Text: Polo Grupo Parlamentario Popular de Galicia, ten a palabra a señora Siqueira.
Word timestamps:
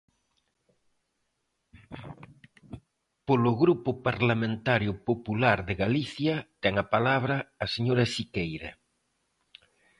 Polo 3.27 3.51
Grupo 3.63 3.89
Parlamentario 4.07 4.91
Popular 5.09 5.57
de 5.67 5.73
Galicia, 5.83 6.35
ten 6.63 6.73
a 6.83 6.85
palabra 6.95 7.35
a 7.63 7.65
señora 7.75 8.05
Siqueira. 8.13 8.71